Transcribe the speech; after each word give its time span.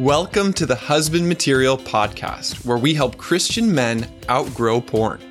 Welcome 0.00 0.52
to 0.52 0.66
the 0.66 0.76
Husband 0.76 1.26
Material 1.26 1.78
Podcast, 1.78 2.66
where 2.66 2.76
we 2.76 2.92
help 2.92 3.16
Christian 3.16 3.74
men 3.74 4.06
outgrow 4.28 4.78
porn. 4.78 5.22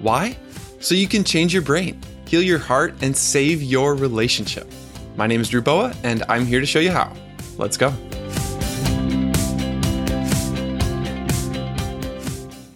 Why? 0.00 0.36
So 0.80 0.96
you 0.96 1.06
can 1.06 1.22
change 1.22 1.52
your 1.52 1.62
brain, 1.62 2.02
heal 2.26 2.42
your 2.42 2.58
heart, 2.58 2.92
and 3.02 3.16
save 3.16 3.62
your 3.62 3.94
relationship. 3.94 4.68
My 5.14 5.28
name 5.28 5.40
is 5.40 5.48
Drew 5.48 5.62
Boa, 5.62 5.94
and 6.02 6.24
I'm 6.28 6.44
here 6.44 6.58
to 6.58 6.66
show 6.66 6.80
you 6.80 6.90
how. 6.90 7.14
Let's 7.56 7.76
go. 7.76 7.90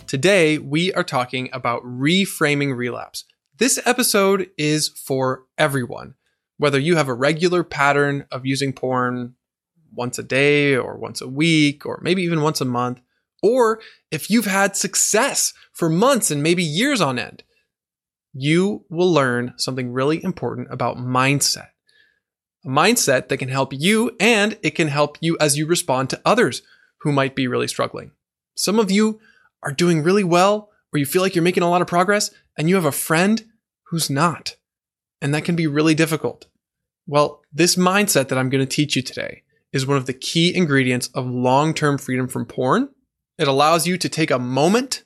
Today, 0.07 0.59
we 0.59 0.93
are 0.93 1.03
talking 1.03 1.49
about 1.53 1.83
reframing 1.83 2.77
relapse. 2.77 3.25
This 3.59 3.81
episode 3.85 4.51
is 4.57 4.89
for 4.89 5.47
everyone. 5.59 6.15
Whether 6.59 6.79
you 6.79 6.95
have 6.95 7.09
a 7.09 7.15
regular 7.15 7.65
pattern 7.65 8.25
of 8.31 8.47
using 8.47 8.73
porn 8.73 9.35
once 9.95 10.19
a 10.19 10.23
day 10.23 10.77
or 10.77 10.97
once 10.97 11.21
a 11.21 11.29
week 11.29 11.87
or 11.87 12.01
maybe 12.03 12.23
even 12.23 12.43
once 12.43 12.61
a 12.61 12.65
month, 12.65 13.01
or 13.43 13.81
if 14.11 14.31
you've 14.31 14.47
had 14.47 14.77
success 14.77 15.53
for 15.73 15.91
months 15.91 16.31
and 16.31 16.43
maybe 16.43 16.63
years 16.63 17.01
on 17.01 17.19
end, 17.19 17.43
you 18.33 18.85
will 18.89 19.13
learn 19.13 19.55
something 19.57 19.93
really 19.93 20.23
important 20.25 20.69
about 20.71 20.97
mindset. 20.97 21.69
A 22.65 22.69
mindset 22.69 23.29
that 23.29 23.39
can 23.39 23.49
help 23.49 23.73
you 23.73 24.17
and 24.19 24.59
it 24.63 24.73
can 24.73 24.89
help 24.89 25.19
you 25.21 25.37
as 25.41 25.57
you 25.57 25.67
respond 25.67 26.11
to 26.11 26.21
others 26.25 26.63
who 27.01 27.13
might 27.13 27.37
be 27.37 27.47
really 27.47 27.69
struggling. 27.69 28.11
Some 28.57 28.79
of 28.79 28.91
you 28.91 29.21
are 29.63 29.73
doing 29.73 30.03
really 30.03 30.25
well 30.25 30.71
or 30.93 30.99
you 30.99 31.07
feel 31.07 31.23
like 31.23 31.35
you're 31.35 31.45
making 31.45 31.63
a 31.63 31.71
lot 31.71 31.83
of 31.83 31.87
progress 31.87 32.31
and 32.59 32.69
you 32.69 32.75
have 32.75 32.85
a 32.85 32.93
friend 32.93 33.45
who's 33.89 34.11
not. 34.11 34.57
And 35.21 35.35
that 35.35 35.45
can 35.45 35.55
be 35.55 35.67
really 35.67 35.95
difficult. 35.95 36.47
Well, 37.07 37.43
this 37.53 37.77
mindset 37.77 38.29
that 38.29 38.39
I'm 38.39 38.49
going 38.49 38.67
to 38.67 38.77
teach 38.77 38.97
you 38.97 39.03
today 39.03 39.44
is 39.75 39.87
one 39.87 39.97
of 39.99 40.07
the 40.07 40.15
key 40.15 40.55
ingredients 40.55 41.09
of 41.09 41.27
long 41.27 41.75
term 41.75 41.99
freedom 41.99 42.29
from 42.29 42.47
porn. 42.47 42.89
It 43.37 43.49
allows 43.49 43.87
you 43.87 43.99
to 43.99 44.09
take 44.09 44.31
a 44.31 44.39
moment 44.39 45.05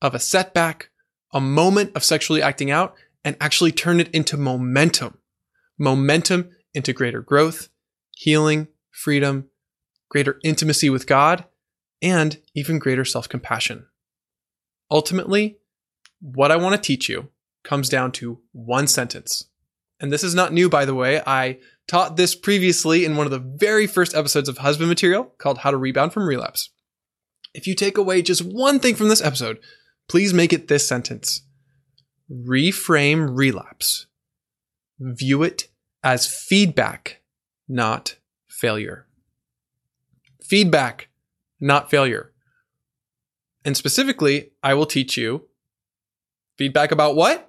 of 0.00 0.14
a 0.14 0.18
setback, 0.18 0.88
a 1.32 1.40
moment 1.40 1.94
of 1.94 2.02
sexually 2.02 2.42
acting 2.42 2.70
out, 2.70 2.94
and 3.22 3.36
actually 3.40 3.70
turn 3.70 4.00
it 4.00 4.08
into 4.12 4.38
momentum. 4.38 5.18
Momentum 5.78 6.50
into 6.74 6.94
greater 6.94 7.20
growth, 7.20 7.68
healing, 8.16 8.68
freedom, 8.90 9.50
greater 10.08 10.40
intimacy 10.42 10.88
with 10.88 11.06
God, 11.06 11.44
and 12.00 12.40
even 12.54 12.78
greater 12.78 13.04
self 13.04 13.28
compassion. 13.28 13.86
Ultimately, 14.90 15.58
what 16.20 16.50
I 16.50 16.56
want 16.56 16.74
to 16.74 16.80
teach 16.80 17.08
you 17.08 17.28
comes 17.62 17.90
down 17.90 18.12
to 18.12 18.40
one 18.52 18.86
sentence. 18.86 19.44
And 20.00 20.10
this 20.10 20.24
is 20.24 20.34
not 20.34 20.54
new, 20.54 20.70
by 20.70 20.86
the 20.86 20.94
way. 20.94 21.20
I 21.26 21.58
taught 21.90 22.16
this 22.16 22.36
previously 22.36 23.04
in 23.04 23.16
one 23.16 23.26
of 23.26 23.32
the 23.32 23.40
very 23.40 23.84
first 23.84 24.14
episodes 24.14 24.48
of 24.48 24.58
Husband 24.58 24.88
Material 24.88 25.24
called 25.38 25.58
How 25.58 25.72
to 25.72 25.76
Rebound 25.76 26.12
from 26.12 26.24
Relapse. 26.24 26.70
If 27.52 27.66
you 27.66 27.74
take 27.74 27.98
away 27.98 28.22
just 28.22 28.44
one 28.44 28.78
thing 28.78 28.94
from 28.94 29.08
this 29.08 29.20
episode, 29.20 29.58
please 30.08 30.32
make 30.32 30.52
it 30.52 30.68
this 30.68 30.86
sentence 30.86 31.42
Reframe 32.30 33.36
relapse. 33.36 34.06
View 35.00 35.42
it 35.42 35.66
as 36.04 36.28
feedback, 36.28 37.22
not 37.68 38.18
failure. 38.46 39.08
Feedback, 40.44 41.08
not 41.60 41.90
failure. 41.90 42.30
And 43.64 43.76
specifically, 43.76 44.52
I 44.62 44.74
will 44.74 44.86
teach 44.86 45.16
you 45.16 45.48
feedback 46.56 46.92
about 46.92 47.16
what? 47.16 47.48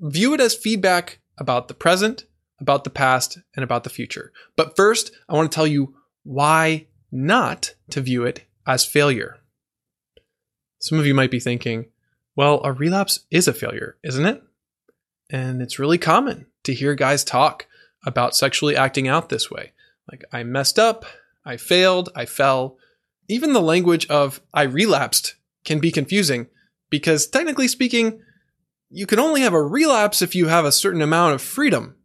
View 0.00 0.34
it 0.34 0.40
as 0.40 0.56
feedback 0.56 1.20
about 1.38 1.68
the 1.68 1.74
present 1.74 2.24
about 2.60 2.84
the 2.84 2.90
past, 2.90 3.38
and 3.54 3.64
about 3.64 3.84
the 3.84 3.90
future. 3.90 4.32
But 4.56 4.76
first, 4.76 5.12
I 5.28 5.34
want 5.34 5.50
to 5.50 5.54
tell 5.54 5.66
you 5.66 5.94
why 6.22 6.86
not 7.10 7.74
to 7.90 8.00
view 8.00 8.24
it 8.24 8.44
as 8.66 8.84
failure. 8.84 9.38
Some 10.78 10.98
of 10.98 11.06
you 11.06 11.14
might 11.14 11.30
be 11.30 11.40
thinking, 11.40 11.86
well, 12.36 12.60
a 12.64 12.72
relapse 12.72 13.20
is 13.30 13.48
a 13.48 13.52
failure, 13.52 13.96
isn't 14.02 14.24
it? 14.24 14.42
And 15.30 15.62
it's 15.62 15.78
really 15.78 15.98
common 15.98 16.46
to 16.64 16.74
hear 16.74 16.94
guys 16.94 17.24
talk 17.24 17.66
about 18.04 18.36
sexually 18.36 18.76
acting 18.76 19.08
out 19.08 19.28
this 19.28 19.50
way. 19.50 19.72
Like, 20.10 20.24
I 20.32 20.42
messed 20.42 20.78
up, 20.78 21.04
I 21.44 21.56
failed, 21.56 22.10
I 22.14 22.26
fell. 22.26 22.78
Even 23.28 23.52
the 23.52 23.60
language 23.60 24.06
of 24.08 24.40
I 24.52 24.62
relapsed 24.62 25.36
can 25.64 25.78
be 25.78 25.92
confusing 25.92 26.48
because, 26.88 27.26
technically 27.26 27.68
speaking, 27.68 28.22
you 28.90 29.06
can 29.06 29.20
only 29.20 29.42
have 29.42 29.54
a 29.54 29.62
relapse 29.62 30.20
if 30.20 30.34
you 30.34 30.48
have 30.48 30.64
a 30.64 30.72
certain 30.72 31.02
amount 31.02 31.34
of 31.34 31.42
freedom 31.42 31.96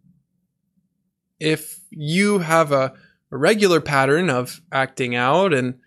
if 1.40 1.80
you 1.90 2.40
have 2.40 2.72
a, 2.72 2.94
regular 3.36 3.82
pattern 3.82 4.30
of 4.30 4.62
acting 4.72 5.16
out 5.16 5.54
and 5.54 5.80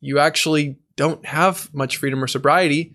you 0.00 0.18
actually 0.18 0.76
don't 0.96 1.24
have 1.26 1.72
much 1.74 1.96
freedom 1.96 2.22
or 2.22 2.26
sobriety, 2.26 2.92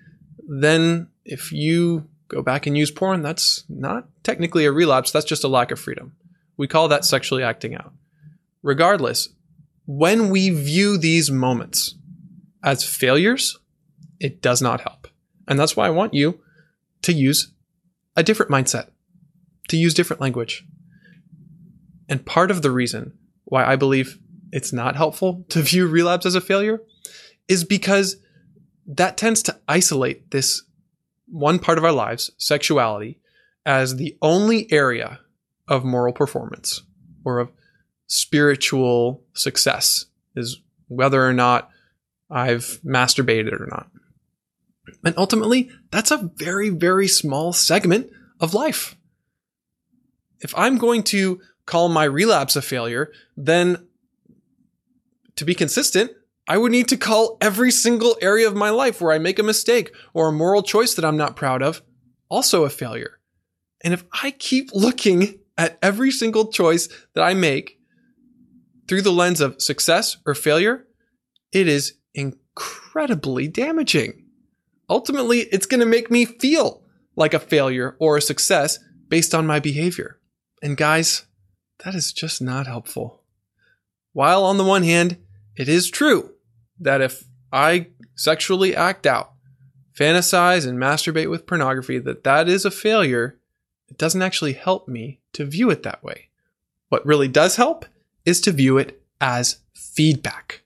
then 0.47 1.07
if 1.25 1.51
you 1.51 2.07
go 2.27 2.41
back 2.41 2.65
and 2.65 2.77
use 2.77 2.91
porn, 2.91 3.21
that's 3.21 3.63
not 3.69 4.07
technically 4.23 4.65
a 4.65 4.71
relapse, 4.71 5.11
that's 5.11 5.25
just 5.25 5.43
a 5.43 5.47
lack 5.47 5.71
of 5.71 5.79
freedom. 5.79 6.15
We 6.57 6.67
call 6.67 6.87
that 6.87 7.05
sexually 7.05 7.43
acting 7.43 7.75
out. 7.75 7.93
Regardless, 8.61 9.29
when 9.85 10.29
we 10.29 10.49
view 10.49 10.97
these 10.97 11.29
moments 11.29 11.95
as 12.63 12.83
failures, 12.83 13.57
it 14.19 14.41
does 14.41 14.61
not 14.61 14.81
help. 14.81 15.07
And 15.47 15.59
that's 15.59 15.75
why 15.75 15.87
I 15.87 15.91
want 15.91 16.13
you 16.13 16.39
to 17.01 17.13
use 17.13 17.51
a 18.15 18.23
different 18.23 18.51
mindset, 18.51 18.89
to 19.67 19.77
use 19.77 19.93
different 19.93 20.21
language. 20.21 20.65
And 22.09 22.25
part 22.25 22.51
of 22.51 22.61
the 22.61 22.71
reason 22.71 23.17
why 23.45 23.65
I 23.65 23.75
believe 23.75 24.19
it's 24.51 24.73
not 24.73 24.95
helpful 24.95 25.45
to 25.49 25.61
view 25.61 25.87
relapse 25.87 26.25
as 26.25 26.35
a 26.35 26.41
failure 26.41 26.81
is 27.47 27.63
because 27.63 28.17
that 28.85 29.17
tends 29.17 29.41
to 29.43 29.59
isolate 29.67 30.31
this 30.31 30.63
one 31.27 31.59
part 31.59 31.77
of 31.77 31.85
our 31.85 31.91
lives, 31.91 32.31
sexuality, 32.37 33.19
as 33.65 33.95
the 33.95 34.17
only 34.21 34.71
area 34.71 35.19
of 35.67 35.83
moral 35.83 36.13
performance 36.13 36.83
or 37.23 37.39
of 37.39 37.51
spiritual 38.07 39.23
success 39.33 40.05
is 40.35 40.59
whether 40.87 41.25
or 41.25 41.33
not 41.33 41.69
I've 42.29 42.79
masturbated 42.85 43.59
or 43.59 43.67
not. 43.67 43.89
And 45.03 45.15
ultimately, 45.17 45.71
that's 45.91 46.11
a 46.11 46.29
very, 46.35 46.69
very 46.69 47.07
small 47.07 47.53
segment 47.53 48.09
of 48.39 48.53
life. 48.53 48.95
If 50.41 50.53
I'm 50.57 50.77
going 50.77 51.03
to 51.03 51.39
call 51.65 51.89
my 51.89 52.03
relapse 52.03 52.55
a 52.55 52.61
failure, 52.61 53.11
then 53.37 53.87
to 55.35 55.45
be 55.45 55.55
consistent, 55.55 56.11
I 56.47 56.57
would 56.57 56.71
need 56.71 56.89
to 56.89 56.97
call 56.97 57.37
every 57.39 57.71
single 57.71 58.17
area 58.21 58.47
of 58.47 58.55
my 58.55 58.69
life 58.69 58.99
where 58.99 59.13
I 59.13 59.19
make 59.19 59.39
a 59.39 59.43
mistake 59.43 59.93
or 60.13 60.27
a 60.27 60.33
moral 60.33 60.61
choice 60.61 60.93
that 60.95 61.05
I'm 61.05 61.17
not 61.17 61.35
proud 61.35 61.61
of 61.61 61.81
also 62.33 62.65
a 62.65 62.69
failure. 62.69 63.19
And 63.83 63.93
if 63.93 64.03
I 64.23 64.31
keep 64.31 64.71
looking 64.73 65.39
at 65.55 65.77
every 65.83 66.09
single 66.09 66.51
choice 66.51 66.89
that 67.13 67.21
I 67.21 67.35
make 67.35 67.79
through 68.87 69.03
the 69.03 69.11
lens 69.11 69.39
of 69.39 69.61
success 69.61 70.17
or 70.25 70.33
failure, 70.33 70.87
it 71.51 71.67
is 71.67 71.93
incredibly 72.15 73.47
damaging. 73.47 74.25
Ultimately, 74.89 75.41
it's 75.41 75.67
going 75.67 75.79
to 75.79 75.85
make 75.85 76.09
me 76.09 76.25
feel 76.25 76.83
like 77.15 77.35
a 77.35 77.39
failure 77.39 77.95
or 77.99 78.17
a 78.17 78.21
success 78.21 78.79
based 79.09 79.35
on 79.35 79.45
my 79.45 79.59
behavior. 79.59 80.19
And 80.63 80.75
guys, 80.75 81.25
that 81.83 81.95
is 81.95 82.13
just 82.13 82.41
not 82.41 82.67
helpful. 82.67 83.21
While 84.13 84.45
on 84.45 84.57
the 84.57 84.63
one 84.63 84.83
hand, 84.83 85.17
it 85.55 85.67
is 85.67 85.89
true 85.89 86.31
that 86.79 87.01
if 87.01 87.25
I 87.51 87.87
sexually 88.15 88.75
act 88.75 89.05
out, 89.05 89.33
fantasize 89.97 90.67
and 90.67 90.79
masturbate 90.79 91.29
with 91.29 91.45
pornography, 91.45 91.99
that 91.99 92.23
that 92.23 92.47
is 92.47 92.65
a 92.65 92.71
failure, 92.71 93.37
it 93.89 93.97
doesn't 93.97 94.21
actually 94.21 94.53
help 94.53 94.87
me 94.87 95.19
to 95.33 95.45
view 95.45 95.69
it 95.69 95.83
that 95.83 96.03
way. 96.03 96.29
What 96.89 97.05
really 97.05 97.27
does 97.27 97.55
help 97.55 97.85
is 98.25 98.39
to 98.41 98.51
view 98.51 98.77
it 98.77 99.01
as 99.19 99.57
feedback. 99.73 100.63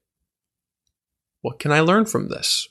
What 1.42 1.60
can 1.60 1.72
I 1.72 1.80
learn 1.80 2.06
from 2.06 2.30
this? 2.30 2.70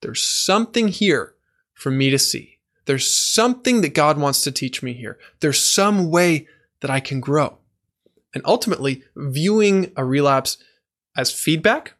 There's 0.00 0.22
something 0.22 0.88
here 0.88 1.34
for 1.74 1.90
me 1.90 2.10
to 2.10 2.18
see. 2.18 2.58
There's 2.84 3.08
something 3.08 3.80
that 3.82 3.94
God 3.94 4.18
wants 4.18 4.42
to 4.42 4.52
teach 4.52 4.82
me 4.82 4.92
here. 4.92 5.18
There's 5.40 5.62
some 5.62 6.10
way 6.10 6.48
that 6.80 6.90
I 6.90 7.00
can 7.00 7.20
grow. 7.20 7.58
And 8.34 8.42
ultimately, 8.46 9.02
viewing 9.14 9.92
a 9.96 10.04
relapse 10.04 10.58
as 11.16 11.32
feedback, 11.32 11.94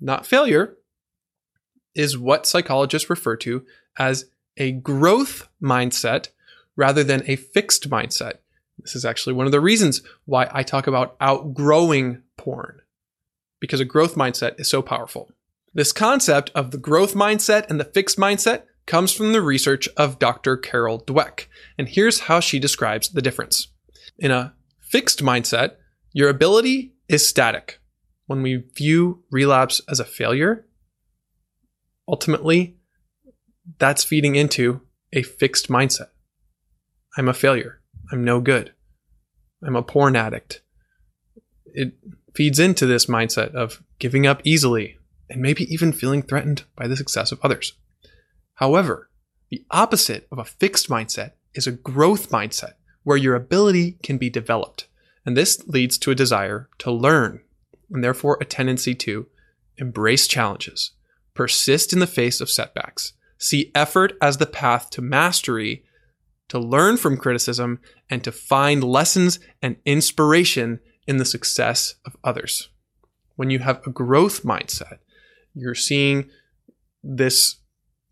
not 0.00 0.26
failure, 0.26 0.76
is 1.94 2.18
what 2.18 2.46
psychologists 2.46 3.10
refer 3.10 3.36
to 3.36 3.64
as 3.98 4.26
a 4.56 4.72
growth 4.72 5.48
mindset 5.62 6.28
rather 6.76 7.02
than 7.02 7.22
a 7.26 7.36
fixed 7.36 7.90
mindset. 7.90 8.34
This 8.78 8.94
is 8.94 9.04
actually 9.04 9.32
one 9.32 9.46
of 9.46 9.52
the 9.52 9.60
reasons 9.60 10.02
why 10.26 10.48
I 10.52 10.62
talk 10.62 10.86
about 10.86 11.16
outgrowing 11.20 12.22
porn, 12.36 12.82
because 13.60 13.80
a 13.80 13.86
growth 13.86 14.14
mindset 14.14 14.60
is 14.60 14.68
so 14.68 14.82
powerful. 14.82 15.30
This 15.72 15.92
concept 15.92 16.50
of 16.54 16.70
the 16.70 16.78
growth 16.78 17.14
mindset 17.14 17.68
and 17.68 17.80
the 17.80 17.84
fixed 17.84 18.18
mindset 18.18 18.62
comes 18.86 19.12
from 19.12 19.32
the 19.32 19.42
research 19.42 19.88
of 19.96 20.18
Dr. 20.18 20.56
Carol 20.56 21.00
Dweck. 21.00 21.46
And 21.76 21.88
here's 21.88 22.20
how 22.20 22.40
she 22.40 22.58
describes 22.58 23.08
the 23.08 23.22
difference. 23.22 23.68
In 24.18 24.30
a 24.30 24.54
fixed 24.88 25.22
mindset, 25.22 25.76
your 26.12 26.28
ability 26.28 26.94
is 27.08 27.26
static. 27.26 27.80
when 28.26 28.42
we 28.42 28.64
view 28.74 29.22
relapse 29.30 29.80
as 29.88 30.00
a 30.00 30.04
failure, 30.04 30.66
ultimately, 32.08 32.76
that's 33.78 34.04
feeding 34.04 34.36
into 34.36 34.80
a 35.12 35.22
fixed 35.22 35.68
mindset. 35.68 36.08
I'm 37.16 37.28
a 37.28 37.34
failure. 37.34 37.80
I'm 38.12 38.24
no 38.24 38.40
good. 38.40 38.72
I'm 39.64 39.76
a 39.76 39.82
porn 39.82 40.16
addict. 40.16 40.60
It 41.66 41.94
feeds 42.34 42.58
into 42.58 42.86
this 42.86 43.06
mindset 43.06 43.54
of 43.54 43.82
giving 43.98 44.26
up 44.26 44.40
easily 44.44 44.98
and 45.30 45.40
maybe 45.40 45.72
even 45.72 45.92
feeling 45.92 46.22
threatened 46.22 46.64
by 46.76 46.86
the 46.86 46.96
success 46.96 47.32
of 47.32 47.40
others. 47.42 47.72
However, 48.54 49.10
the 49.50 49.64
opposite 49.70 50.26
of 50.30 50.38
a 50.38 50.44
fixed 50.44 50.88
mindset 50.88 51.32
is 51.54 51.66
a 51.66 51.72
growth 51.72 52.30
mindset 52.30 52.74
where 53.06 53.16
your 53.16 53.36
ability 53.36 53.92
can 54.02 54.18
be 54.18 54.28
developed. 54.28 54.88
And 55.24 55.36
this 55.36 55.64
leads 55.68 55.96
to 55.98 56.10
a 56.10 56.16
desire 56.16 56.68
to 56.78 56.90
learn 56.90 57.40
and 57.88 58.02
therefore 58.02 58.36
a 58.40 58.44
tendency 58.44 58.96
to 58.96 59.28
embrace 59.76 60.26
challenges, 60.26 60.90
persist 61.32 61.92
in 61.92 62.00
the 62.00 62.08
face 62.08 62.40
of 62.40 62.50
setbacks, 62.50 63.12
see 63.38 63.70
effort 63.76 64.14
as 64.20 64.38
the 64.38 64.44
path 64.44 64.90
to 64.90 65.02
mastery, 65.02 65.84
to 66.48 66.58
learn 66.58 66.96
from 66.96 67.16
criticism, 67.16 67.78
and 68.10 68.24
to 68.24 68.32
find 68.32 68.82
lessons 68.82 69.38
and 69.62 69.76
inspiration 69.84 70.80
in 71.06 71.18
the 71.18 71.24
success 71.24 71.94
of 72.04 72.16
others. 72.24 72.70
When 73.36 73.50
you 73.50 73.60
have 73.60 73.86
a 73.86 73.90
growth 73.90 74.42
mindset, 74.42 74.98
you're 75.54 75.76
seeing 75.76 76.28
this 77.04 77.60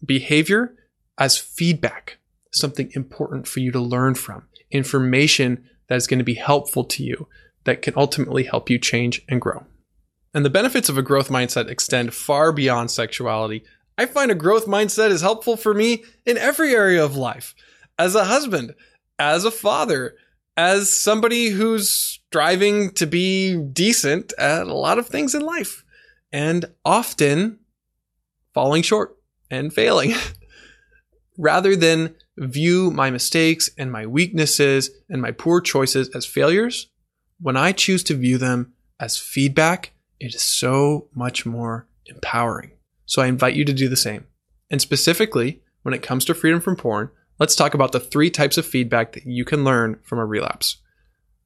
behavior 0.04 0.76
as 1.18 1.36
feedback, 1.36 2.18
something 2.52 2.92
important 2.94 3.48
for 3.48 3.58
you 3.58 3.72
to 3.72 3.80
learn 3.80 4.14
from, 4.14 4.46
information 4.74 5.64
that 5.88 5.96
is 5.96 6.06
going 6.06 6.18
to 6.18 6.24
be 6.24 6.34
helpful 6.34 6.84
to 6.84 7.02
you, 7.02 7.28
that 7.64 7.80
can 7.80 7.94
ultimately 7.96 8.44
help 8.44 8.68
you 8.68 8.78
change 8.78 9.22
and 9.28 9.40
grow. 9.40 9.64
And 10.34 10.44
the 10.44 10.50
benefits 10.50 10.88
of 10.88 10.98
a 10.98 11.02
growth 11.02 11.28
mindset 11.28 11.68
extend 11.68 12.12
far 12.12 12.52
beyond 12.52 12.90
sexuality. 12.90 13.64
I 13.96 14.06
find 14.06 14.30
a 14.30 14.34
growth 14.34 14.66
mindset 14.66 15.10
is 15.10 15.20
helpful 15.20 15.56
for 15.56 15.72
me 15.72 16.04
in 16.26 16.36
every 16.36 16.74
area 16.74 17.02
of 17.02 17.16
life. 17.16 17.54
As 17.98 18.16
a 18.16 18.24
husband, 18.24 18.74
as 19.18 19.44
a 19.44 19.50
father, 19.52 20.16
as 20.56 20.92
somebody 20.92 21.48
who's 21.48 21.88
striving 21.88 22.90
to 22.92 23.06
be 23.06 23.56
decent 23.56 24.32
at 24.38 24.66
a 24.66 24.74
lot 24.74 24.98
of 24.98 25.06
things 25.06 25.34
in 25.34 25.42
life 25.42 25.84
and 26.32 26.64
often 26.84 27.60
falling 28.52 28.82
short 28.82 29.16
and 29.50 29.72
failing. 29.72 30.14
Rather 31.38 31.74
than 31.76 32.14
view 32.36 32.90
my 32.90 33.10
mistakes 33.10 33.70
and 33.78 33.92
my 33.92 34.06
weaknesses 34.06 34.90
and 35.08 35.22
my 35.22 35.30
poor 35.30 35.60
choices 35.60 36.08
as 36.14 36.26
failures, 36.26 36.88
when 37.40 37.56
I 37.56 37.72
choose 37.72 38.02
to 38.04 38.14
view 38.14 38.38
them 38.38 38.72
as 39.00 39.18
feedback, 39.18 39.92
it 40.20 40.34
is 40.34 40.42
so 40.42 41.08
much 41.14 41.44
more 41.44 41.86
empowering. 42.06 42.72
So 43.06 43.22
I 43.22 43.26
invite 43.26 43.54
you 43.54 43.64
to 43.64 43.72
do 43.72 43.88
the 43.88 43.96
same. 43.96 44.26
And 44.70 44.80
specifically, 44.80 45.62
when 45.82 45.94
it 45.94 46.02
comes 46.02 46.24
to 46.24 46.34
freedom 46.34 46.60
from 46.60 46.76
porn, 46.76 47.10
let's 47.38 47.56
talk 47.56 47.74
about 47.74 47.92
the 47.92 48.00
three 48.00 48.30
types 48.30 48.56
of 48.56 48.66
feedback 48.66 49.12
that 49.12 49.26
you 49.26 49.44
can 49.44 49.64
learn 49.64 49.98
from 50.02 50.18
a 50.18 50.24
relapse. 50.24 50.78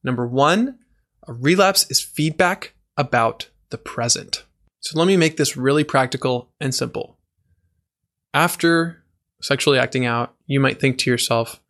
Number 0.03 0.25
one, 0.25 0.79
a 1.27 1.33
relapse 1.33 1.89
is 1.89 2.01
feedback 2.01 2.73
about 2.95 3.49
the 3.69 3.77
present. 3.77 4.45
So 4.79 4.97
let 4.97 5.07
me 5.07 5.17
make 5.17 5.37
this 5.37 5.57
really 5.57 5.83
practical 5.83 6.51
and 6.59 6.73
simple. 6.73 7.17
After 8.33 9.03
sexually 9.41 9.79
acting 9.79 10.05
out, 10.05 10.33
you 10.45 10.59
might 10.59 10.79
think 10.79 10.97
to 10.99 11.09
yourself, 11.09 11.61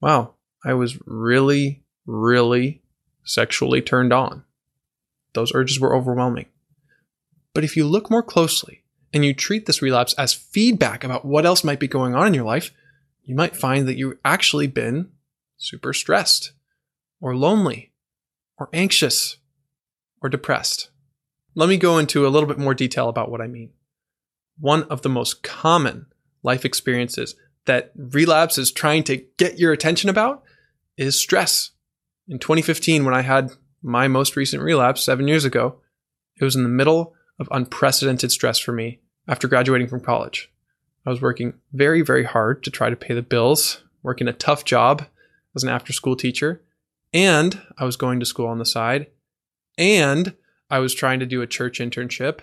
wow, 0.00 0.34
I 0.64 0.74
was 0.74 0.98
really, 1.06 1.82
really 2.06 2.82
sexually 3.24 3.82
turned 3.82 4.12
on. 4.12 4.44
Those 5.32 5.54
urges 5.54 5.80
were 5.80 5.94
overwhelming. 5.94 6.46
But 7.52 7.64
if 7.64 7.76
you 7.76 7.86
look 7.86 8.10
more 8.10 8.22
closely 8.22 8.82
and 9.12 9.24
you 9.24 9.34
treat 9.34 9.66
this 9.66 9.82
relapse 9.82 10.14
as 10.14 10.34
feedback 10.34 11.04
about 11.04 11.24
what 11.24 11.46
else 11.46 11.64
might 11.64 11.80
be 11.80 11.88
going 11.88 12.14
on 12.14 12.26
in 12.26 12.34
your 12.34 12.44
life, 12.44 12.72
you 13.24 13.34
might 13.34 13.56
find 13.56 13.88
that 13.88 13.96
you've 13.96 14.18
actually 14.24 14.66
been 14.66 15.10
super 15.56 15.92
stressed 15.92 16.52
or 17.20 17.34
lonely 17.34 17.92
or 18.58 18.68
anxious 18.72 19.38
or 20.20 20.28
depressed. 20.28 20.90
Let 21.54 21.68
me 21.68 21.76
go 21.76 21.98
into 21.98 22.26
a 22.26 22.28
little 22.28 22.48
bit 22.48 22.58
more 22.58 22.74
detail 22.74 23.08
about 23.08 23.30
what 23.30 23.40
I 23.40 23.46
mean. 23.46 23.70
One 24.58 24.84
of 24.84 25.02
the 25.02 25.08
most 25.08 25.42
common 25.42 26.06
life 26.46 26.64
experiences 26.64 27.34
that 27.66 27.92
relapse 27.94 28.56
is 28.56 28.70
trying 28.70 29.02
to 29.04 29.16
get 29.36 29.58
your 29.58 29.72
attention 29.72 30.08
about 30.08 30.42
is 30.96 31.20
stress. 31.20 31.72
In 32.28 32.38
2015, 32.38 33.04
when 33.04 33.14
I 33.14 33.20
had 33.20 33.50
my 33.82 34.08
most 34.08 34.36
recent 34.36 34.62
relapse 34.62 35.02
seven 35.02 35.28
years 35.28 35.44
ago, 35.44 35.80
it 36.40 36.44
was 36.44 36.56
in 36.56 36.62
the 36.62 36.68
middle 36.68 37.14
of 37.38 37.48
unprecedented 37.50 38.32
stress 38.32 38.58
for 38.58 38.72
me 38.72 39.00
after 39.28 39.48
graduating 39.48 39.88
from 39.88 40.00
college. 40.00 40.50
I 41.04 41.10
was 41.10 41.20
working 41.20 41.54
very, 41.72 42.02
very 42.02 42.24
hard 42.24 42.64
to 42.64 42.70
try 42.70 42.90
to 42.90 42.96
pay 42.96 43.14
the 43.14 43.22
bills, 43.22 43.82
working 44.02 44.28
a 44.28 44.32
tough 44.32 44.64
job 44.64 45.04
as 45.54 45.62
an 45.62 45.68
after 45.68 45.92
school 45.92 46.16
teacher, 46.16 46.62
and 47.12 47.60
I 47.78 47.84
was 47.84 47.96
going 47.96 48.20
to 48.20 48.26
school 48.26 48.48
on 48.48 48.58
the 48.58 48.66
side, 48.66 49.06
and 49.78 50.34
I 50.70 50.80
was 50.80 50.94
trying 50.94 51.20
to 51.20 51.26
do 51.26 51.42
a 51.42 51.46
church 51.46 51.78
internship, 51.78 52.40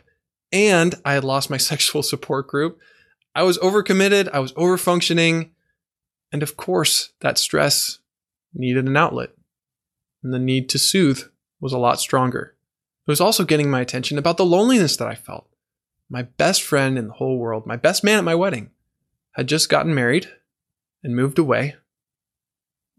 and 0.52 0.96
I 1.04 1.14
had 1.14 1.24
lost 1.24 1.50
my 1.50 1.58
sexual 1.72 2.04
support 2.04 2.48
group. 2.48 2.80
I 3.36 3.44
was 3.44 3.58
overcommitted, 3.60 4.30
I 4.32 4.40
was 4.40 4.54
overfunctioning, 4.54 5.50
and 6.32 6.44
of 6.44 6.58
course, 6.58 7.14
that 7.22 7.38
stress 7.38 8.00
needed 8.54 8.88
an 8.88 8.98
outlet. 8.98 9.32
And 10.24 10.34
the 10.34 10.40
need 10.40 10.70
to 10.70 10.80
soothe 10.80 11.22
was 11.60 11.74
a 11.74 11.78
lot 11.78 12.00
stronger. 12.00 12.56
It 13.08 13.12
was 13.12 13.22
also 13.22 13.44
getting 13.44 13.70
my 13.70 13.82
attention 13.82 14.18
about 14.18 14.38
the 14.38 14.46
loneliness 14.46 14.98
that 14.98 15.08
I 15.08 15.16
felt. 15.16 15.48
My 16.10 16.24
best 16.24 16.62
friend 16.62 16.98
in 16.98 17.08
the 17.08 17.14
whole 17.14 17.38
world, 17.38 17.66
my 17.66 17.76
best 17.76 18.04
man 18.04 18.18
at 18.18 18.24
my 18.24 18.36
wedding, 18.36 18.72
had 19.34 19.48
just 19.48 19.70
gotten 19.70 19.96
married 19.96 20.30
and 21.04 21.16
moved 21.16 21.40
away. 21.40 21.76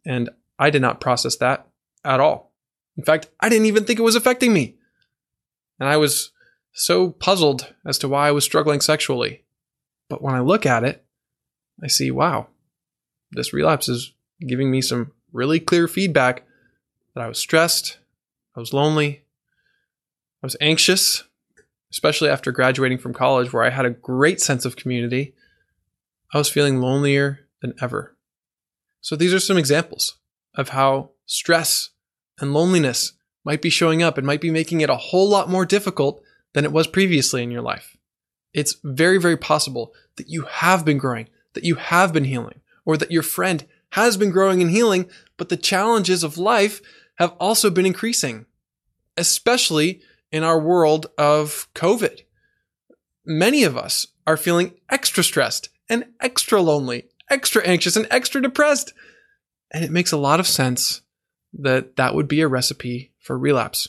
And 0.05 0.31
I 0.59 0.71
did 0.71 0.83
not 0.83 1.01
process 1.01 1.37
that 1.37 1.69
at 2.05 2.21
all. 2.21 2.53
In 2.97 3.05
fact, 3.05 3.29
I 3.41 3.49
didn't 3.49 3.67
even 3.67 3.85
think 3.85 3.99
it 3.99 4.03
was 4.03 4.17
affecting 4.17 4.53
me. 4.53 4.77
And 5.81 5.89
I 5.89 5.97
was 5.97 6.33
so 6.73 7.11
puzzled 7.11 7.73
as 7.87 7.99
to 7.99 8.09
why 8.09 8.29
I 8.29 8.33
was 8.33 8.45
struggling 8.45 8.81
sexually. 8.81 9.44
But 10.09 10.23
when 10.23 10.35
I 10.35 10.41
look 10.41 10.67
at 10.67 10.85
it, 10.85 11.05
I 11.83 11.89
see, 11.89 12.11
wow, 12.11 12.49
this 13.33 13.53
relapse 13.53 13.89
is 13.89 14.13
giving 14.41 14.71
me 14.71 14.81
some 14.81 15.13
really 15.33 15.61
clear 15.61 15.89
feedback 15.89 16.47
that 17.15 17.23
I 17.23 17.29
was 17.29 17.39
stressed, 17.39 17.99
I 18.57 18.61
was 18.61 18.73
lonely, 18.73 19.25
I 20.43 20.47
was 20.47 20.57
anxious, 20.61 21.25
especially 21.91 22.29
after 22.29 22.53
graduating 22.53 22.99
from 22.99 23.15
college 23.15 23.53
where 23.53 23.65
I 23.65 23.71
had 23.71 23.87
a 23.87 23.91
great 23.91 24.41
sense 24.41 24.65
of 24.65 24.77
community. 24.77 25.35
I 26.33 26.39
was 26.39 26.51
feeling 26.51 26.81
lonelier 26.81 27.41
than 27.63 27.75
ever. 27.81 28.17
So 29.01 29.17
these 29.17 29.33
are 29.33 29.41
some 29.41 29.57
examples 29.57 30.17
of 30.55 30.71
how 30.71 31.11
stress 31.27 31.91
and 32.41 32.53
loneliness 32.53 33.13
might 33.45 33.63
be 33.63 33.71
showing 33.71 34.03
up 34.03 34.19
and 34.19 34.27
might 34.27 34.41
be 34.41 34.51
making 34.51 34.81
it 34.81 34.91
a 34.91 34.97
whole 34.97 35.29
lot 35.29 35.49
more 35.49 35.65
difficult 35.67 36.23
than 36.53 36.65
it 36.65 36.73
was 36.73 36.87
previously 36.87 37.43
in 37.43 37.51
your 37.51 37.63
life. 37.63 37.97
It's 38.55 38.77
very, 38.85 39.19
very 39.19 39.37
possible 39.37 39.93
that 40.17 40.29
you 40.29 40.43
have 40.43 40.85
been 40.85 40.97
growing, 40.97 41.29
that 41.55 41.65
you 41.65 41.75
have 41.75 42.13
been 42.13 42.25
healing, 42.25 42.61
or 42.87 42.97
that 42.97 43.11
your 43.11 43.23
friend 43.23 43.67
has 43.91 44.17
been 44.17 44.31
growing 44.31 44.63
and 44.63 44.71
healing, 44.71 45.11
but 45.37 45.49
the 45.49 45.57
challenges 45.57 46.23
of 46.23 46.39
life 46.39 46.81
have 47.17 47.35
also 47.39 47.69
been 47.71 47.87
increasing, 47.87 48.47
especially 49.17 50.01
in 50.33 50.43
our 50.43 50.59
world 50.59 51.07
of 51.19 51.69
COVID. 51.75 52.23
Many 53.27 53.65
of 53.65 53.77
us 53.77 54.07
are 54.27 54.37
feeling 54.37 54.75
extra 54.91 55.23
stressed 55.23 55.69
and 55.89 56.07
extra 56.21 56.61
lonely, 56.61 57.09
extra 57.31 57.63
anxious 57.67 57.97
and 57.97 58.07
extra 58.11 58.41
depressed. 58.41 58.93
And 59.73 59.85
it 59.85 59.91
makes 59.91 60.13
a 60.13 60.17
lot 60.17 60.41
of 60.41 60.47
sense 60.47 61.03
that 61.53 61.97
that 61.97 62.15
would 62.15 62.29
be 62.29 62.41
a 62.41 62.49
recipe 62.49 63.13
for 63.19 63.39
relapse. 63.39 63.89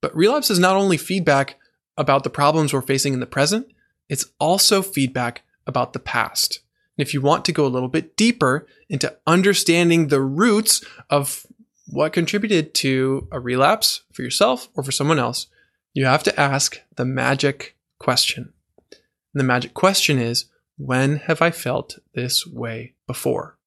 But 0.00 0.14
relapse 0.14 0.50
is 0.50 0.58
not 0.58 0.76
only 0.76 0.96
feedback 0.96 1.56
about 1.98 2.24
the 2.24 2.30
problems 2.30 2.72
we're 2.72 2.80
facing 2.80 3.12
in 3.12 3.20
the 3.20 3.26
present, 3.26 3.66
it's 4.08 4.26
also 4.38 4.80
feedback 4.80 5.42
about 5.66 5.92
the 5.92 5.98
past. 5.98 6.60
And 6.96 7.06
if 7.06 7.12
you 7.12 7.20
want 7.20 7.44
to 7.44 7.52
go 7.52 7.66
a 7.66 7.68
little 7.68 7.88
bit 7.88 8.16
deeper 8.16 8.66
into 8.88 9.14
understanding 9.26 10.08
the 10.08 10.22
roots 10.22 10.82
of 11.10 11.46
what 11.86 12.12
contributed 12.12 12.74
to 12.74 13.28
a 13.30 13.40
relapse 13.40 14.02
for 14.12 14.22
yourself 14.22 14.68
or 14.74 14.82
for 14.82 14.92
someone 14.92 15.18
else, 15.18 15.48
you 15.92 16.06
have 16.06 16.22
to 16.22 16.40
ask 16.40 16.80
the 16.96 17.04
magic 17.04 17.76
question. 17.98 18.52
And 18.90 19.40
the 19.40 19.44
magic 19.44 19.74
question 19.74 20.18
is, 20.18 20.46
when 20.76 21.16
have 21.16 21.42
I 21.42 21.50
felt 21.50 21.98
this 22.14 22.46
way 22.46 22.94
before? 23.06 23.58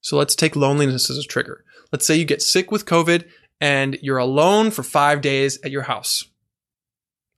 So 0.00 0.16
let's 0.16 0.34
take 0.34 0.56
loneliness 0.56 1.10
as 1.10 1.18
a 1.18 1.22
trigger. 1.22 1.64
Let's 1.92 2.06
say 2.06 2.16
you 2.16 2.24
get 2.24 2.42
sick 2.42 2.70
with 2.70 2.86
COVID 2.86 3.28
and 3.60 3.98
you're 4.02 4.18
alone 4.18 4.70
for 4.70 4.82
five 4.82 5.20
days 5.20 5.58
at 5.64 5.70
your 5.70 5.82
house. 5.82 6.24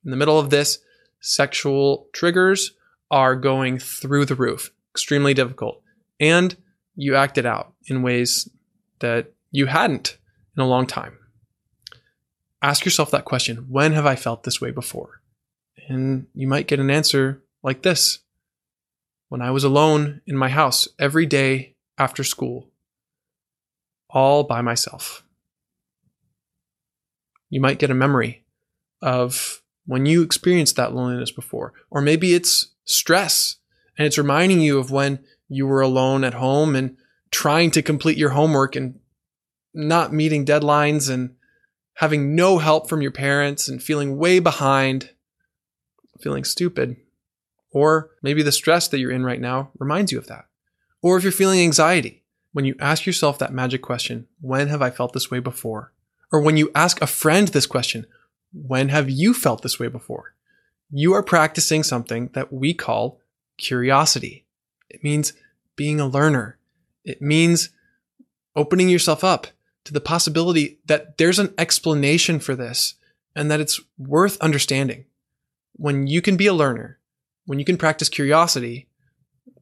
In 0.05 0.11
the 0.11 0.17
middle 0.17 0.39
of 0.39 0.51
this, 0.51 0.77
sexual 1.19 2.07
triggers 2.13 2.71
are 3.09 3.35
going 3.35 3.79
through 3.79 4.25
the 4.25 4.35
roof, 4.35 4.71
extremely 4.93 5.33
difficult. 5.33 5.81
And 6.19 6.55
you 6.95 7.15
act 7.15 7.37
it 7.37 7.45
out 7.45 7.73
in 7.87 8.03
ways 8.03 8.47
that 8.99 9.33
you 9.51 9.65
hadn't 9.65 10.17
in 10.55 10.63
a 10.63 10.67
long 10.67 10.85
time. 10.85 11.17
ask 12.61 12.85
yourself 12.85 13.11
that 13.11 13.25
question 13.25 13.65
when 13.69 13.91
have 13.91 14.05
I 14.05 14.15
felt 14.15 14.43
this 14.43 14.61
way 14.61 14.71
before? 14.71 15.21
And 15.87 16.27
you 16.33 16.47
might 16.47 16.67
get 16.67 16.79
an 16.79 16.89
answer 16.89 17.43
like 17.63 17.81
this 17.81 18.19
When 19.29 19.41
I 19.41 19.51
was 19.51 19.63
alone 19.63 20.21
in 20.25 20.37
my 20.37 20.49
house 20.49 20.87
every 20.99 21.25
day 21.25 21.75
after 21.97 22.23
school, 22.23 22.69
all 24.09 24.43
by 24.43 24.61
myself. 24.61 25.23
You 27.49 27.61
might 27.61 27.79
get 27.79 27.91
a 27.91 27.95
memory 27.95 28.45
of 29.01 29.61
when 29.85 30.05
you 30.05 30.21
experienced 30.21 30.75
that 30.75 30.93
loneliness 30.93 31.31
before. 31.31 31.73
Or 31.89 32.01
maybe 32.01 32.33
it's 32.33 32.67
stress 32.85 33.57
and 33.97 34.05
it's 34.05 34.17
reminding 34.17 34.61
you 34.61 34.79
of 34.79 34.91
when 34.91 35.19
you 35.47 35.67
were 35.67 35.81
alone 35.81 36.23
at 36.23 36.35
home 36.35 36.75
and 36.75 36.97
trying 37.31 37.71
to 37.71 37.81
complete 37.81 38.17
your 38.17 38.31
homework 38.31 38.75
and 38.75 38.99
not 39.73 40.13
meeting 40.13 40.45
deadlines 40.45 41.09
and 41.09 41.35
having 41.95 42.35
no 42.35 42.57
help 42.57 42.89
from 42.89 43.01
your 43.01 43.11
parents 43.11 43.67
and 43.67 43.81
feeling 43.81 44.17
way 44.17 44.39
behind, 44.39 45.11
feeling 46.19 46.43
stupid. 46.43 46.97
Or 47.71 48.11
maybe 48.21 48.41
the 48.41 48.51
stress 48.51 48.87
that 48.87 48.99
you're 48.99 49.11
in 49.11 49.25
right 49.25 49.41
now 49.41 49.71
reminds 49.77 50.11
you 50.11 50.17
of 50.17 50.27
that. 50.27 50.45
Or 51.01 51.17
if 51.17 51.23
you're 51.23 51.31
feeling 51.31 51.59
anxiety, 51.59 52.23
when 52.53 52.65
you 52.65 52.75
ask 52.79 53.05
yourself 53.05 53.37
that 53.39 53.53
magic 53.53 53.81
question, 53.81 54.27
when 54.39 54.69
have 54.69 54.81
I 54.81 54.89
felt 54.89 55.13
this 55.13 55.29
way 55.29 55.39
before? 55.39 55.91
Or 56.31 56.41
when 56.41 56.57
you 56.57 56.71
ask 56.73 57.01
a 57.01 57.07
friend 57.07 57.49
this 57.49 57.65
question, 57.65 58.05
when 58.55 58.89
have 58.89 59.09
you 59.09 59.33
felt 59.33 59.61
this 59.61 59.79
way 59.79 59.87
before? 59.87 60.33
You 60.89 61.13
are 61.13 61.23
practicing 61.23 61.83
something 61.83 62.29
that 62.33 62.53
we 62.53 62.73
call 62.73 63.19
curiosity. 63.57 64.45
It 64.89 65.03
means 65.03 65.33
being 65.75 65.99
a 65.99 66.07
learner. 66.07 66.57
It 67.03 67.21
means 67.21 67.69
opening 68.55 68.89
yourself 68.89 69.23
up 69.23 69.47
to 69.83 69.93
the 69.93 70.01
possibility 70.01 70.79
that 70.85 71.17
there's 71.17 71.39
an 71.39 71.53
explanation 71.57 72.39
for 72.39 72.55
this 72.55 72.95
and 73.35 73.51
that 73.51 73.59
it's 73.59 73.81
worth 73.97 74.39
understanding. 74.39 75.05
When 75.73 76.07
you 76.07 76.21
can 76.21 76.37
be 76.37 76.47
a 76.47 76.53
learner, 76.53 76.99
when 77.45 77.59
you 77.59 77.65
can 77.65 77.77
practice 77.77 78.09
curiosity, 78.09 78.87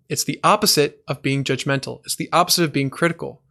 it's 0.08 0.24
the 0.24 0.40
opposite 0.44 1.04
of 1.08 1.24
being 1.24 1.44
judgmental. 1.44 2.02
It's 2.06 2.16
the 2.16 2.30
opposite 2.32 2.64
of 2.64 2.74
being 2.74 2.92
critical. 2.92 3.42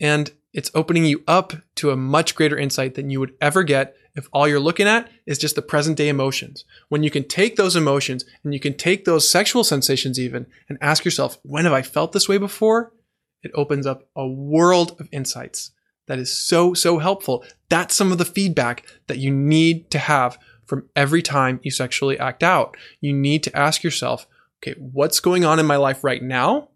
And 0.00 0.32
it's 0.52 0.70
opening 0.74 1.04
you 1.04 1.22
up 1.26 1.54
to 1.76 1.90
a 1.90 1.96
much 1.96 2.34
greater 2.34 2.58
insight 2.58 2.94
than 2.94 3.10
you 3.10 3.20
would 3.20 3.34
ever 3.40 3.62
get 3.62 3.96
if 4.14 4.28
all 4.32 4.46
you're 4.46 4.60
looking 4.60 4.86
at 4.86 5.10
is 5.24 5.38
just 5.38 5.54
the 5.54 5.62
present 5.62 5.96
day 5.96 6.08
emotions. 6.08 6.64
When 6.88 7.02
you 7.02 7.10
can 7.10 7.26
take 7.26 7.56
those 7.56 7.76
emotions 7.76 8.24
and 8.44 8.52
you 8.52 8.60
can 8.60 8.76
take 8.76 9.04
those 9.04 9.30
sexual 9.30 9.64
sensations 9.64 10.20
even 10.20 10.46
and 10.68 10.76
ask 10.80 11.04
yourself, 11.04 11.38
when 11.42 11.64
have 11.64 11.72
I 11.72 11.82
felt 11.82 12.12
this 12.12 12.28
way 12.28 12.36
before? 12.36 12.92
It 13.42 13.50
opens 13.54 13.86
up 13.86 14.08
a 14.14 14.26
world 14.26 14.96
of 15.00 15.08
insights 15.10 15.72
that 16.06 16.18
is 16.18 16.36
so, 16.36 16.74
so 16.74 16.98
helpful. 16.98 17.44
That's 17.70 17.94
some 17.94 18.12
of 18.12 18.18
the 18.18 18.24
feedback 18.24 18.84
that 19.06 19.18
you 19.18 19.30
need 19.30 19.90
to 19.92 19.98
have 19.98 20.38
from 20.66 20.88
every 20.94 21.22
time 21.22 21.60
you 21.62 21.70
sexually 21.70 22.18
act 22.18 22.42
out. 22.42 22.76
You 23.00 23.12
need 23.12 23.42
to 23.44 23.56
ask 23.56 23.82
yourself, 23.82 24.26
okay, 24.62 24.78
what's 24.78 25.20
going 25.20 25.44
on 25.44 25.58
in 25.58 25.66
my 25.66 25.76
life 25.76 26.04
right 26.04 26.22
now? 26.22 26.68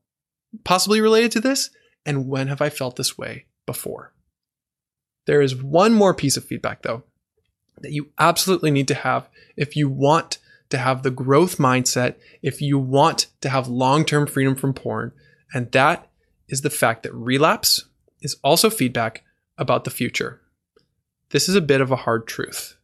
Possibly 0.64 1.00
related 1.00 1.33
to 1.33 1.40
this? 1.40 1.71
And 2.04 2.28
when 2.28 2.49
have 2.49 2.62
I 2.62 2.71
felt 2.71 2.97
this 2.97 3.18
way 3.18 3.47
before? 3.66 4.12
There 5.26 5.42
is 5.42 5.54
one 5.54 5.92
more 5.92 6.14
piece 6.14 6.37
of 6.37 6.44
feedback 6.44 6.82
though 6.82 7.02
that 7.80 7.92
you 7.92 8.11
absolutely 8.18 8.70
need 8.70 8.88
to 8.88 8.94
have 8.94 9.28
if 9.56 9.76
you 9.76 9.88
want 9.88 10.38
to 10.70 10.78
have 10.78 11.02
the 11.02 11.11
growth 11.11 11.58
mindset, 11.58 12.16
if 12.42 12.61
you 12.61 12.78
want 12.78 13.26
to 13.40 13.49
have 13.49 13.68
long 13.68 14.04
term 14.04 14.26
freedom 14.26 14.54
from 14.54 14.73
porn. 14.73 15.12
And 15.52 15.70
that 15.73 16.08
is 16.49 16.62
the 16.62 16.70
fact 16.70 17.02
that 17.02 17.14
relapse 17.14 17.85
is 18.20 18.37
also 18.42 18.70
feedback 18.70 19.23
about 19.58 19.85
the 19.85 19.90
future. 19.90 20.40
This 21.30 21.49
is 21.49 21.54
a 21.54 21.61
bit 21.61 21.80
of 21.80 21.90
a 21.90 21.96
hard 21.96 22.26
truth. 22.26 22.76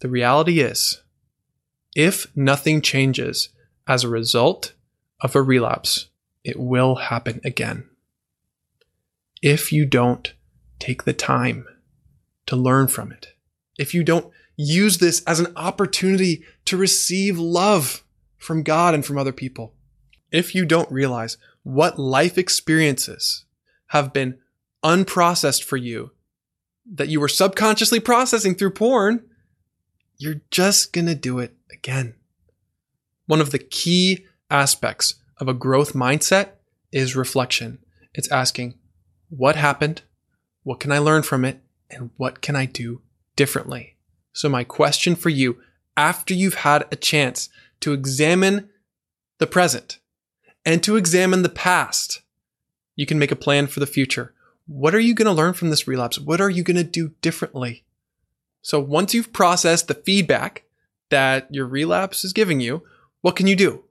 The 0.00 0.08
reality 0.08 0.60
is, 0.60 1.02
if 1.94 2.26
nothing 2.36 2.80
changes 2.80 3.50
as 3.86 4.04
a 4.04 4.08
result 4.08 4.72
of 5.20 5.34
a 5.34 5.42
relapse, 5.42 6.08
it 6.42 6.58
will 6.58 6.96
happen 6.96 7.40
again. 7.44 7.88
If 9.44 9.72
you 9.72 9.84
don't 9.84 10.32
take 10.78 11.04
the 11.04 11.12
time 11.12 11.66
to 12.46 12.56
learn 12.56 12.88
from 12.88 13.12
it, 13.12 13.34
if 13.78 13.92
you 13.92 14.02
don't 14.02 14.32
use 14.56 14.96
this 14.96 15.22
as 15.24 15.38
an 15.38 15.52
opportunity 15.54 16.42
to 16.64 16.78
receive 16.78 17.38
love 17.38 18.02
from 18.38 18.62
God 18.62 18.94
and 18.94 19.04
from 19.04 19.18
other 19.18 19.34
people, 19.34 19.74
if 20.32 20.54
you 20.54 20.64
don't 20.64 20.90
realize 20.90 21.36
what 21.62 21.98
life 21.98 22.38
experiences 22.38 23.44
have 23.88 24.14
been 24.14 24.38
unprocessed 24.82 25.62
for 25.62 25.76
you 25.76 26.12
that 26.90 27.08
you 27.08 27.20
were 27.20 27.28
subconsciously 27.28 28.00
processing 28.00 28.54
through 28.54 28.70
porn, 28.70 29.24
you're 30.16 30.40
just 30.50 30.90
going 30.90 31.06
to 31.06 31.14
do 31.14 31.38
it 31.38 31.54
again. 31.70 32.14
One 33.26 33.42
of 33.42 33.50
the 33.50 33.58
key 33.58 34.24
aspects 34.50 35.16
of 35.36 35.48
a 35.48 35.54
growth 35.54 35.92
mindset 35.92 36.52
is 36.92 37.14
reflection. 37.14 37.80
It's 38.14 38.32
asking, 38.32 38.78
what 39.36 39.56
happened? 39.56 40.02
What 40.62 40.80
can 40.80 40.92
I 40.92 40.98
learn 40.98 41.22
from 41.22 41.44
it? 41.44 41.60
And 41.90 42.10
what 42.16 42.40
can 42.40 42.56
I 42.56 42.66
do 42.66 43.02
differently. 43.36 43.96
So, 44.32 44.48
my 44.48 44.64
question 44.64 45.14
for 45.14 45.28
you 45.28 45.58
after 45.96 46.34
you've 46.34 46.54
had 46.54 46.86
a 46.90 46.96
chance 46.96 47.48
to 47.80 47.92
examine 47.92 48.68
the 49.38 49.46
present 49.46 49.98
and 50.64 50.82
to 50.82 50.96
examine 50.96 51.42
the 51.42 51.48
past, 51.48 52.22
you 52.96 53.06
can 53.06 53.18
make 53.18 53.30
a 53.30 53.36
plan 53.36 53.66
for 53.66 53.80
the 53.80 53.86
future. 53.86 54.34
What 54.66 54.94
are 54.94 55.00
you 55.00 55.14
going 55.14 55.26
to 55.26 55.32
learn 55.32 55.52
from 55.52 55.70
this 55.70 55.86
relapse? 55.86 56.18
What 56.18 56.40
are 56.40 56.50
you 56.50 56.62
going 56.62 56.76
to 56.76 56.84
do 56.84 57.12
differently? 57.20 57.84
So, 58.62 58.80
once 58.80 59.14
you've 59.14 59.32
processed 59.32 59.88
the 59.88 59.94
feedback 59.94 60.64
that 61.10 61.46
your 61.50 61.66
relapse 61.66 62.24
is 62.24 62.32
giving 62.32 62.60
you, 62.60 62.82
what 63.20 63.36
can 63.36 63.46
you 63.46 63.56
do? 63.56 63.84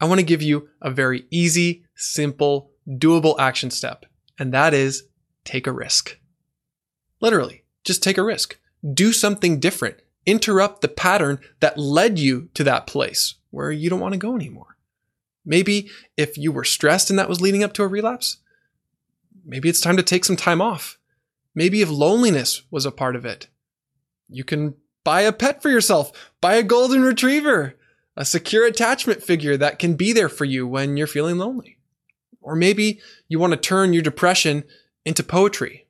I 0.00 0.06
want 0.06 0.20
to 0.20 0.26
give 0.26 0.42
you 0.42 0.68
a 0.80 0.90
very 0.90 1.24
easy, 1.30 1.84
simple, 1.94 2.70
doable 2.88 3.38
action 3.38 3.70
step, 3.70 4.06
and 4.38 4.52
that 4.52 4.74
is 4.74 5.04
take 5.44 5.66
a 5.66 5.72
risk. 5.72 6.18
Literally, 7.20 7.64
just 7.84 8.02
take 8.02 8.18
a 8.18 8.22
risk 8.22 8.58
do 8.94 9.12
something 9.12 9.60
different. 9.60 9.96
Interrupt 10.26 10.82
the 10.82 10.88
pattern 10.88 11.40
that 11.60 11.78
led 11.78 12.18
you 12.18 12.48
to 12.54 12.64
that 12.64 12.86
place 12.86 13.34
where 13.50 13.72
you 13.72 13.88
don't 13.88 14.00
want 14.00 14.12
to 14.12 14.18
go 14.18 14.34
anymore. 14.34 14.76
Maybe 15.44 15.88
if 16.16 16.36
you 16.36 16.52
were 16.52 16.64
stressed 16.64 17.08
and 17.10 17.18
that 17.18 17.28
was 17.28 17.40
leading 17.40 17.64
up 17.64 17.72
to 17.74 17.82
a 17.82 17.88
relapse, 17.88 18.38
maybe 19.44 19.68
it's 19.68 19.80
time 19.80 19.96
to 19.96 20.02
take 20.02 20.24
some 20.24 20.36
time 20.36 20.60
off. 20.60 20.98
Maybe 21.54 21.80
if 21.80 21.88
loneliness 21.88 22.62
was 22.70 22.84
a 22.84 22.92
part 22.92 23.16
of 23.16 23.24
it, 23.24 23.48
you 24.28 24.44
can 24.44 24.74
buy 25.04 25.22
a 25.22 25.32
pet 25.32 25.62
for 25.62 25.70
yourself, 25.70 26.32
buy 26.40 26.54
a 26.54 26.62
golden 26.62 27.02
retriever, 27.02 27.74
a 28.14 28.26
secure 28.26 28.66
attachment 28.66 29.22
figure 29.22 29.56
that 29.56 29.78
can 29.78 29.94
be 29.94 30.12
there 30.12 30.28
for 30.28 30.44
you 30.44 30.66
when 30.66 30.96
you're 30.96 31.06
feeling 31.06 31.38
lonely. 31.38 31.77
Or 32.48 32.56
maybe 32.56 33.00
you 33.28 33.38
want 33.38 33.52
to 33.52 33.58
turn 33.58 33.92
your 33.92 34.02
depression 34.02 34.64
into 35.04 35.22
poetry 35.22 35.88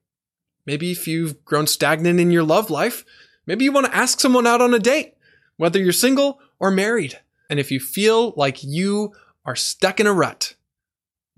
Maybe 0.68 0.92
if 0.92 1.08
you've 1.08 1.42
grown 1.46 1.66
stagnant 1.66 2.20
in 2.20 2.30
your 2.30 2.42
love 2.42 2.68
life, 2.68 3.02
maybe 3.46 3.64
you 3.64 3.72
want 3.72 3.86
to 3.86 3.96
ask 3.96 4.20
someone 4.20 4.46
out 4.46 4.60
on 4.60 4.74
a 4.74 4.78
date, 4.78 5.14
whether 5.56 5.78
you're 5.78 5.94
single 5.94 6.40
or 6.60 6.70
married. 6.70 7.18
And 7.48 7.58
if 7.58 7.70
you 7.70 7.80
feel 7.80 8.34
like 8.36 8.62
you 8.62 9.14
are 9.46 9.56
stuck 9.56 9.98
in 9.98 10.06
a 10.06 10.12
rut, 10.12 10.56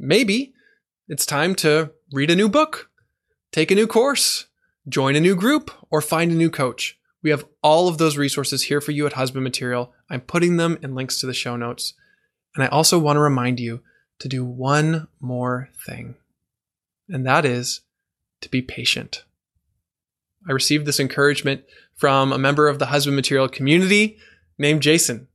maybe 0.00 0.52
it's 1.06 1.24
time 1.24 1.54
to 1.56 1.92
read 2.12 2.28
a 2.28 2.34
new 2.34 2.48
book, 2.48 2.90
take 3.52 3.70
a 3.70 3.76
new 3.76 3.86
course, 3.86 4.46
join 4.88 5.14
a 5.14 5.20
new 5.20 5.36
group, 5.36 5.70
or 5.92 6.00
find 6.00 6.32
a 6.32 6.34
new 6.34 6.50
coach. 6.50 6.98
We 7.22 7.30
have 7.30 7.46
all 7.62 7.86
of 7.86 7.98
those 7.98 8.18
resources 8.18 8.64
here 8.64 8.80
for 8.80 8.90
you 8.90 9.06
at 9.06 9.12
Husband 9.12 9.44
Material. 9.44 9.92
I'm 10.10 10.22
putting 10.22 10.56
them 10.56 10.76
in 10.82 10.96
links 10.96 11.20
to 11.20 11.26
the 11.26 11.34
show 11.34 11.54
notes. 11.54 11.94
And 12.56 12.64
I 12.64 12.66
also 12.66 12.98
want 12.98 13.16
to 13.16 13.20
remind 13.20 13.60
you 13.60 13.80
to 14.20 14.28
do 14.28 14.44
one 14.44 15.08
more 15.20 15.70
thing, 15.84 16.14
and 17.08 17.26
that 17.26 17.44
is 17.44 17.80
to 18.42 18.48
be 18.48 18.62
patient. 18.62 19.24
I 20.48 20.52
received 20.52 20.86
this 20.86 21.00
encouragement 21.00 21.64
from 21.96 22.32
a 22.32 22.38
member 22.38 22.68
of 22.68 22.78
the 22.78 22.86
husband 22.86 23.16
material 23.16 23.48
community 23.48 24.18
named 24.58 24.82
Jason, 24.82 25.28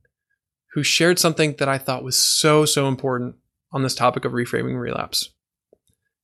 who 0.72 0.82
shared 0.82 1.18
something 1.18 1.54
that 1.58 1.68
I 1.68 1.78
thought 1.78 2.04
was 2.04 2.16
so, 2.16 2.64
so 2.64 2.88
important 2.88 3.36
on 3.72 3.82
this 3.82 3.94
topic 3.94 4.24
of 4.24 4.32
reframing 4.32 4.80
relapse. 4.80 5.30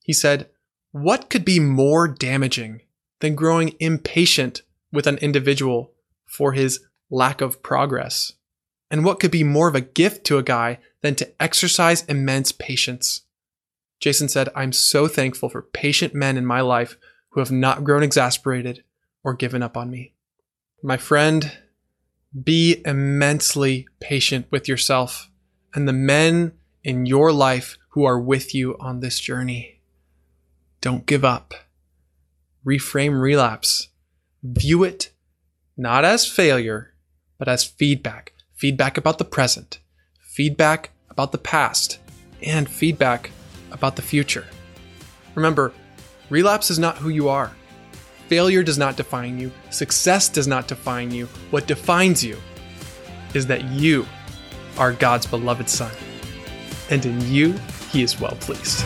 He 0.02 0.12
said, 0.12 0.48
What 0.90 1.30
could 1.30 1.44
be 1.44 1.60
more 1.60 2.08
damaging 2.08 2.82
than 3.20 3.34
growing 3.34 3.74
impatient 3.78 4.62
with 4.92 5.06
an 5.06 5.18
individual 5.18 5.92
for 6.26 6.52
his 6.52 6.80
lack 7.10 7.40
of 7.40 7.62
progress? 7.62 8.32
And 8.90 9.04
what 9.04 9.20
could 9.20 9.30
be 9.30 9.44
more 9.44 9.68
of 9.68 9.74
a 9.74 9.80
gift 9.80 10.24
to 10.26 10.38
a 10.38 10.42
guy 10.42 10.78
than 11.02 11.14
to 11.16 11.42
exercise 11.42 12.04
immense 12.04 12.52
patience? 12.52 13.22
Jason 14.00 14.28
said, 14.28 14.48
I'm 14.54 14.72
so 14.72 15.06
thankful 15.06 15.48
for 15.48 15.62
patient 15.62 16.14
men 16.14 16.36
in 16.36 16.46
my 16.46 16.60
life 16.60 16.96
who 17.30 17.40
have 17.40 17.52
not 17.52 17.84
grown 17.84 18.02
exasperated 18.02 18.82
or 19.22 19.34
given 19.34 19.62
up 19.62 19.76
on 19.76 19.90
me. 19.90 20.14
My 20.82 20.96
friend, 20.96 21.58
be 22.42 22.82
immensely 22.84 23.86
patient 24.00 24.46
with 24.50 24.66
yourself 24.66 25.30
and 25.74 25.86
the 25.86 25.92
men 25.92 26.52
in 26.82 27.06
your 27.06 27.30
life 27.30 27.76
who 27.90 28.04
are 28.04 28.18
with 28.18 28.54
you 28.54 28.76
on 28.80 29.00
this 29.00 29.20
journey. 29.20 29.80
Don't 30.80 31.06
give 31.06 31.24
up. 31.24 31.54
Reframe 32.66 33.20
relapse. 33.20 33.88
View 34.42 34.82
it 34.82 35.12
not 35.76 36.04
as 36.04 36.26
failure, 36.26 36.94
but 37.38 37.48
as 37.48 37.64
feedback. 37.64 38.32
Feedback 38.54 38.96
about 38.96 39.18
the 39.18 39.24
present, 39.24 39.80
feedback 40.32 40.88
about 41.10 41.30
the 41.30 41.36
past, 41.36 41.98
and 42.42 42.66
feedback 42.66 43.30
about 43.70 43.96
the 43.96 44.02
future. 44.02 44.46
Remember, 45.34 45.74
relapse 46.30 46.70
is 46.70 46.78
not 46.78 46.96
who 46.96 47.10
you 47.10 47.28
are. 47.28 47.52
Failure 48.28 48.62
does 48.62 48.78
not 48.78 48.96
define 48.96 49.38
you. 49.38 49.52
Success 49.68 50.30
does 50.30 50.48
not 50.48 50.68
define 50.68 51.10
you. 51.10 51.26
What 51.50 51.66
defines 51.66 52.24
you 52.24 52.38
is 53.34 53.46
that 53.48 53.62
you 53.72 54.06
are 54.78 54.94
God's 54.94 55.26
beloved 55.26 55.68
Son. 55.68 55.92
And 56.88 57.04
in 57.04 57.20
you, 57.30 57.52
He 57.90 58.02
is 58.02 58.18
well 58.18 58.36
pleased. 58.40 58.82